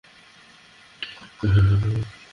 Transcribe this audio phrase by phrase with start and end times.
[1.39, 1.99] তা আর বলতে!